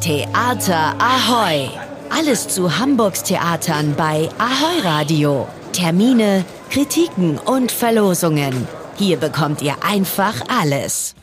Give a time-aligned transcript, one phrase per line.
[0.00, 1.68] Theater Ahoy!
[2.08, 5.48] Alles zu Hamburgs Theatern bei Ahoy Radio.
[5.72, 8.68] Termine, Kritiken und Verlosungen.
[8.96, 11.16] Hier bekommt ihr einfach alles.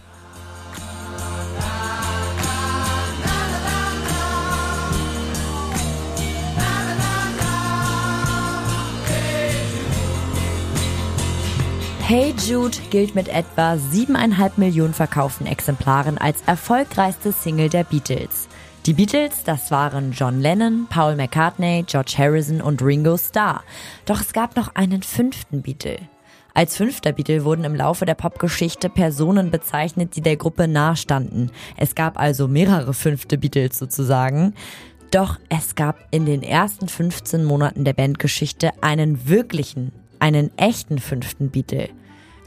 [12.08, 18.48] Hey Jude gilt mit etwa siebeneinhalb Millionen verkauften Exemplaren als erfolgreichste Single der Beatles.
[18.86, 23.64] Die Beatles, das waren John Lennon, Paul McCartney, George Harrison und Ringo Starr.
[24.06, 25.98] Doch es gab noch einen fünften Beatle.
[26.54, 31.50] Als fünfter Beatle wurden im Laufe der Popgeschichte Personen bezeichnet, die der Gruppe nahestanden.
[31.76, 34.54] Es gab also mehrere fünfte Beatles sozusagen.
[35.10, 39.92] Doch es gab in den ersten 15 Monaten der Bandgeschichte einen wirklichen,
[40.26, 41.90] einen echten fünften Beatle.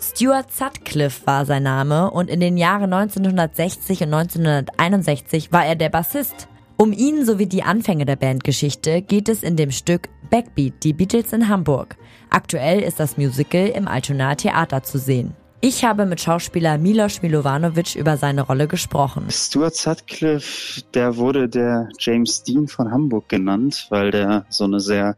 [0.00, 5.88] Stuart Sutcliffe war sein Name und in den Jahren 1960 und 1961 war er der
[5.88, 6.48] Bassist.
[6.76, 11.32] Um ihn sowie die Anfänge der Bandgeschichte geht es in dem Stück Backbeat, die Beatles
[11.32, 11.96] in Hamburg.
[12.30, 15.34] Aktuell ist das Musical im Altona Theater zu sehen.
[15.60, 19.26] Ich habe mit Schauspieler Milos Milovanovic über seine Rolle gesprochen.
[19.28, 25.16] Stuart Sutcliffe, der wurde der James Dean von Hamburg genannt, weil der so eine sehr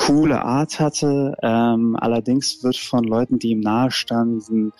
[0.00, 1.36] coole Art hatte.
[1.42, 4.72] Ähm, allerdings wird von Leuten, die ihm nahestanden,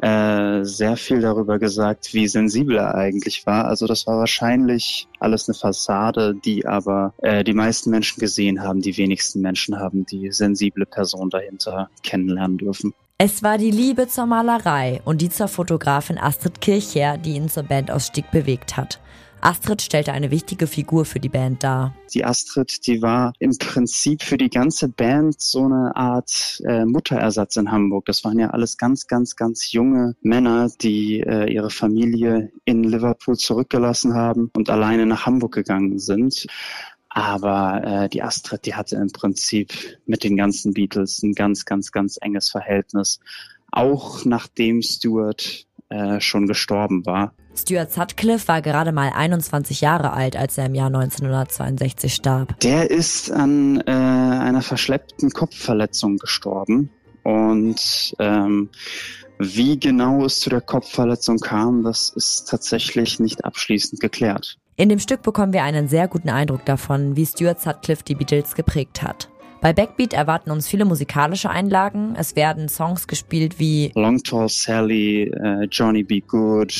[0.00, 3.64] äh, sehr viel darüber gesagt, wie sensibel er eigentlich war.
[3.66, 8.80] Also das war wahrscheinlich alles eine Fassade, die aber äh, die meisten Menschen gesehen haben,
[8.80, 12.94] die wenigsten Menschen haben die sensible Person dahinter kennenlernen dürfen.
[13.18, 17.64] Es war die Liebe zur Malerei und die zur Fotografin Astrid Kircher, die ihn zur
[17.64, 19.00] Bandausstieg bewegt hat.
[19.42, 21.94] Astrid stellte eine wichtige Figur für die Band dar.
[22.12, 27.56] Die Astrid, die war im Prinzip für die ganze Band so eine Art äh, Mutterersatz
[27.56, 28.04] in Hamburg.
[28.06, 33.36] Das waren ja alles ganz, ganz, ganz junge Männer, die äh, ihre Familie in Liverpool
[33.36, 36.46] zurückgelassen haben und alleine nach Hamburg gegangen sind.
[37.08, 39.72] Aber äh, die Astrid, die hatte im Prinzip
[40.06, 43.20] mit den ganzen Beatles ein ganz, ganz, ganz enges Verhältnis.
[43.72, 47.34] Auch nachdem Stuart äh, schon gestorben war.
[47.54, 52.58] Stuart Sutcliffe war gerade mal 21 Jahre alt, als er im Jahr 1962 starb.
[52.60, 56.90] Der ist an äh, einer verschleppten Kopfverletzung gestorben.
[57.22, 58.70] Und ähm,
[59.38, 64.58] wie genau es zu der Kopfverletzung kam, das ist tatsächlich nicht abschließend geklärt.
[64.76, 68.54] In dem Stück bekommen wir einen sehr guten Eindruck davon, wie Stuart Sutcliffe die Beatles
[68.54, 69.28] geprägt hat.
[69.60, 72.14] Bei Backbeat erwarten uns viele musikalische Einlagen.
[72.16, 76.72] Es werden Songs gespielt wie Long Tall Sally, uh, Johnny Be Good,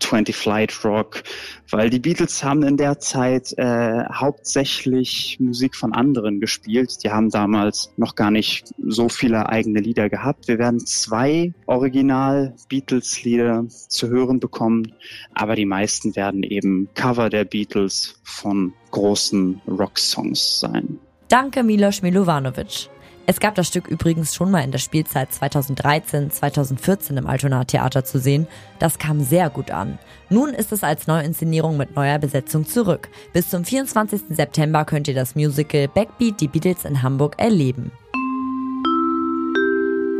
[0.00, 1.24] 20 Flight Rock,
[1.70, 7.04] weil die Beatles haben in der Zeit äh, hauptsächlich Musik von anderen gespielt.
[7.04, 10.48] Die haben damals noch gar nicht so viele eigene Lieder gehabt.
[10.48, 14.94] Wir werden zwei Original Beatles Lieder zu hören bekommen,
[15.34, 20.98] aber die meisten werden eben Cover der Beatles von großen Rock-Songs sein.
[21.32, 22.90] Danke Milos Milovanovic.
[23.24, 28.04] Es gab das Stück übrigens schon mal in der Spielzeit 2013, 2014 im Altona Theater
[28.04, 28.46] zu sehen.
[28.78, 29.98] Das kam sehr gut an.
[30.28, 33.08] Nun ist es als Neuinszenierung mit neuer Besetzung zurück.
[33.32, 34.24] Bis zum 24.
[34.28, 37.92] September könnt ihr das Musical Backbeat die Beatles in Hamburg erleben.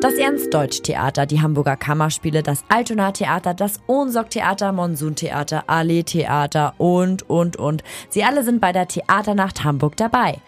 [0.01, 7.85] Das Ernst-Deutsch-Theater, die Hamburger Kammerspiele, das Altona Theater, das Ohnsock-Theater, Monsun-Theater, Allee-Theater und, und, und.
[8.09, 10.41] Sie alle sind bei der Theaternacht Hamburg dabei.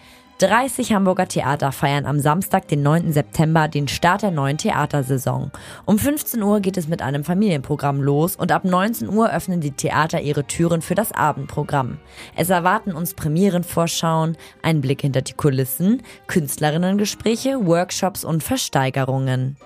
[0.44, 3.14] 30 Hamburger Theater feiern am Samstag, den 9.
[3.14, 5.50] September, den Start der neuen Theatersaison.
[5.86, 9.70] Um 15 Uhr geht es mit einem Familienprogramm los und ab 19 Uhr öffnen die
[9.70, 11.96] Theater ihre Türen für das Abendprogramm.
[12.36, 19.56] Es erwarten uns Premierenvorschauen, ein Blick hinter die Kulissen, Künstlerinnengespräche, Workshops und Versteigerungen.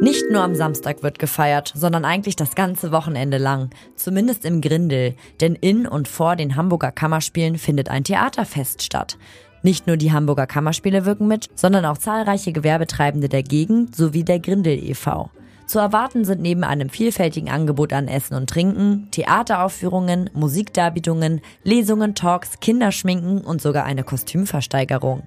[0.00, 3.70] Nicht nur am Samstag wird gefeiert, sondern eigentlich das ganze Wochenende lang.
[3.96, 5.16] Zumindest im Grindel.
[5.40, 9.18] Denn in und vor den Hamburger Kammerspielen findet ein Theaterfest statt.
[9.64, 14.38] Nicht nur die Hamburger Kammerspiele wirken mit, sondern auch zahlreiche Gewerbetreibende der Gegend sowie der
[14.38, 15.30] Grindel e.V.
[15.66, 22.60] Zu erwarten sind neben einem vielfältigen Angebot an Essen und Trinken, Theateraufführungen, Musikdarbietungen, Lesungen, Talks,
[22.60, 25.24] Kinderschminken und sogar eine Kostümversteigerung.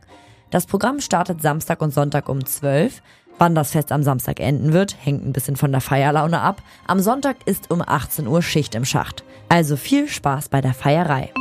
[0.50, 3.01] Das Programm startet Samstag und Sonntag um 12,
[3.41, 6.61] Wann das Fest am Samstag enden wird, hängt ein bisschen von der Feierlaune ab.
[6.85, 9.23] Am Sonntag ist um 18 Uhr Schicht im Schacht.
[9.49, 11.33] Also viel Spaß bei der Feierei.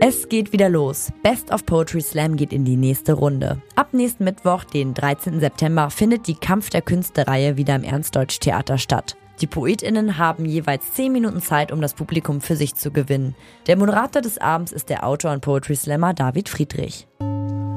[0.00, 1.12] Es geht wieder los.
[1.22, 3.60] Best of Poetry Slam geht in die nächste Runde.
[3.76, 5.40] Ab nächsten Mittwoch, den 13.
[5.40, 9.14] September, findet die Kampf der Künste-Reihe wieder im Ernstdeutsch-Theater statt.
[9.42, 13.34] Die PoetInnen haben jeweils 10 Minuten Zeit, um das Publikum für sich zu gewinnen.
[13.66, 17.06] Der Moderator des Abends ist der Autor und Poetry Slammer David Friedrich.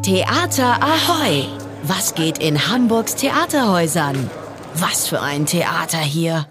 [0.07, 1.44] Theater Ahoy!
[1.83, 4.30] Was geht in Hamburgs Theaterhäusern?
[4.75, 6.45] Was für ein Theater hier!